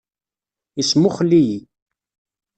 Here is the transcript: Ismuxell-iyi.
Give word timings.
Ismuxell-iyi. 0.81 1.57